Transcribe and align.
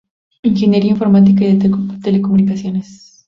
Ingeniería 0.41 0.89
Informática 0.89 1.45
y 1.45 1.57
de 1.57 1.69
Telecomunicaciones. 2.01 3.19